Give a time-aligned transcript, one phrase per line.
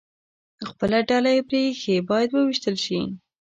[0.69, 2.99] خپله ډله یې پرې ایښې، باید ووېشتل شي.